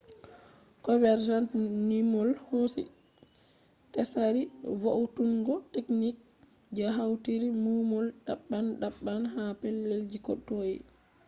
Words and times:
convergent 0.85 1.49
numol 1.87 2.29
hosi 2.47 2.83
tsari 3.93 4.43
vo’utungo 4.81 5.53
techniques 5.73 6.27
je 6.75 6.85
hautiri 6.97 7.47
numol 7.65 8.05
daban 8.25 8.65
daban 8.81 9.21
ha 9.33 9.43
pellel 9.61 10.01
ji 10.11 10.17
ko 10.25 10.33
toi 10.47 10.73